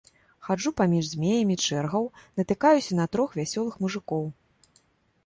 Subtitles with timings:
[0.45, 2.07] Хаджу паміж змеямі чэргаў,
[2.41, 4.23] натыкаюся на трох вясёлых мужыкоў.